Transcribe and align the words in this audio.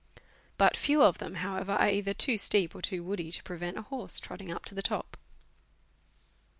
But 0.57 0.75
few 0.75 1.03
of 1.03 1.19
them, 1.19 1.35
however, 1.35 1.73
are 1.73 1.89
either 1.89 2.11
too 2.15 2.35
steep 2.35 2.73
or 2.73 2.81
too 2.81 3.03
woody 3.03 3.31
to 3.31 3.43
prevent 3.43 3.77
a 3.77 3.83
horse 3.83 4.19
trotting 4.19 4.49
up 4.49 4.65
to 4.65 4.73
the 4.73 4.81
top. 4.81 5.15